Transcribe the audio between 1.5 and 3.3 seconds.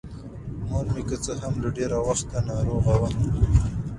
له ډېـره وخـته نـاروغـه وه.